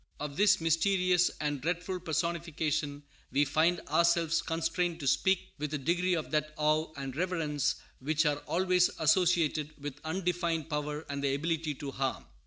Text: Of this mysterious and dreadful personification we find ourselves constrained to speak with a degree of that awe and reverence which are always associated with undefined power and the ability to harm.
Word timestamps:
Of 0.19 0.35
this 0.35 0.59
mysterious 0.59 1.29
and 1.39 1.61
dreadful 1.61 1.99
personification 1.99 3.03
we 3.31 3.45
find 3.45 3.81
ourselves 3.81 4.41
constrained 4.41 4.99
to 5.01 5.07
speak 5.07 5.53
with 5.59 5.75
a 5.75 5.77
degree 5.77 6.15
of 6.15 6.31
that 6.31 6.55
awe 6.57 6.91
and 6.97 7.15
reverence 7.15 7.75
which 7.99 8.25
are 8.25 8.37
always 8.47 8.89
associated 8.97 9.75
with 9.77 10.01
undefined 10.03 10.71
power 10.71 11.05
and 11.07 11.23
the 11.23 11.35
ability 11.35 11.75
to 11.75 11.91
harm. 11.91 12.25